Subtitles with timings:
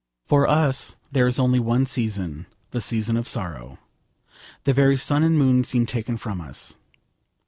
[0.23, 3.77] For us there is only one season, the season of sorrow.
[4.63, 6.75] The very sun and moon seem taken from us.